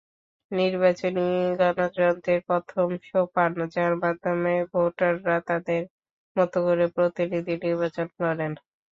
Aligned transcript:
নির্বাচনই 0.51 1.31
গণতন্ত্রের 1.59 2.39
প্রথম 2.47 2.87
সোপান, 3.07 3.51
যার 3.73 3.93
মাধ্যমে 4.01 4.53
ভোটাররা 4.71 5.37
তাঁদের 5.47 5.83
মতো 6.35 6.57
করে 6.65 6.85
প্রতিনিধি 6.95 7.53
নির্বাচন 7.65 8.07
করেন। 8.17 8.51